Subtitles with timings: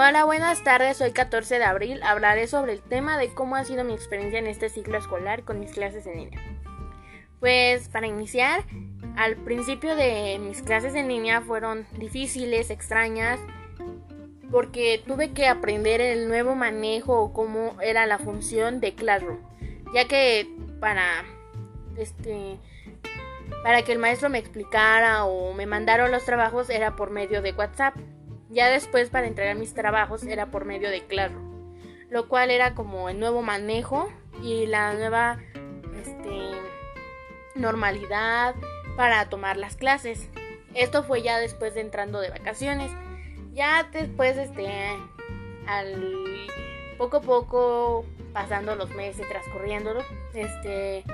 [0.00, 0.98] Hola, buenas tardes.
[0.98, 2.00] Soy 14 de abril.
[2.04, 5.58] Hablaré sobre el tema de cómo ha sido mi experiencia en este ciclo escolar con
[5.58, 6.40] mis clases en línea.
[7.40, 8.62] Pues para iniciar,
[9.16, 13.40] al principio de mis clases en línea fueron difíciles, extrañas,
[14.52, 19.40] porque tuve que aprender el nuevo manejo o cómo era la función de Classroom,
[19.92, 21.24] ya que para
[21.96, 22.56] este
[23.64, 27.50] para que el maestro me explicara o me mandara los trabajos era por medio de
[27.50, 27.96] WhatsApp.
[28.50, 31.74] Ya después para entregar mis trabajos era por medio de Classroom,
[32.10, 34.08] lo cual era como el nuevo manejo
[34.42, 35.38] y la nueva
[36.00, 36.52] este,
[37.54, 38.54] normalidad
[38.96, 40.28] para tomar las clases.
[40.74, 42.90] Esto fue ya después de entrando de vacaciones.
[43.52, 44.68] Ya después, este,
[45.66, 46.14] al
[46.96, 50.00] poco a poco, pasando los meses, transcurriéndolo,
[50.34, 51.04] este,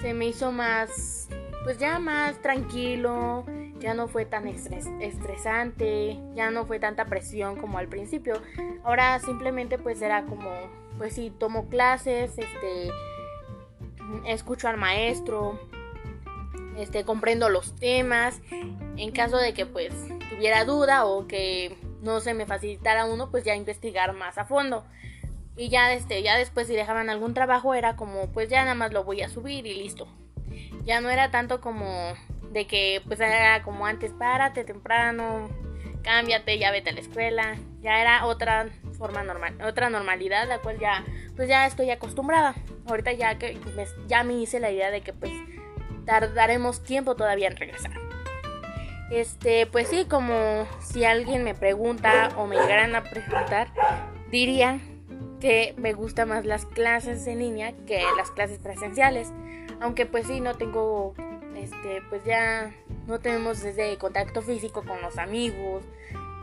[0.00, 1.28] se me hizo más,
[1.64, 3.44] pues ya más tranquilo,
[3.80, 8.34] ya no fue tan estresante, ya no fue tanta presión como al principio.
[8.84, 10.50] Ahora simplemente pues era como,
[10.98, 12.90] pues sí, tomo clases, este,
[14.26, 15.58] escucho al maestro,
[16.76, 18.40] este, comprendo los temas.
[18.96, 19.92] En caso de que pues
[20.30, 24.84] tuviera duda o que no se me facilitara uno, pues ya investigar más a fondo.
[25.56, 28.92] Y ya este, ya después si dejaban algún trabajo era como pues ya nada más
[28.92, 30.08] lo voy a subir y listo.
[30.84, 32.14] Ya no era tanto como
[32.50, 35.48] de que pues era como antes, párate temprano,
[36.02, 40.78] cámbiate, ya vete a la escuela, ya era otra forma normal, otra normalidad la cual
[40.78, 41.04] ya
[41.36, 42.54] pues ya estoy acostumbrada.
[42.86, 45.32] Ahorita ya que pues, ya me hice la idea de que pues
[46.06, 47.92] tardaremos tiempo todavía en regresar.
[49.10, 53.68] Este, pues sí, como si alguien me pregunta o me llegaran a preguntar,
[54.30, 54.80] diría
[55.40, 59.32] que me gustan más las clases en línea que las clases presenciales.
[59.80, 61.14] Aunque pues sí, no tengo
[61.56, 62.74] este, pues ya
[63.06, 63.64] no tenemos
[63.98, 65.84] contacto físico con los amigos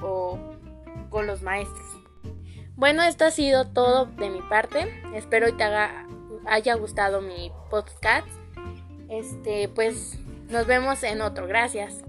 [0.01, 0.37] o
[1.09, 1.85] con los maestros.
[2.75, 5.01] Bueno, esto ha sido todo de mi parte.
[5.13, 5.63] Espero que te
[6.45, 8.27] haya gustado mi podcast.
[9.07, 10.19] Este, pues
[10.49, 11.47] nos vemos en otro.
[11.47, 12.03] Gracias.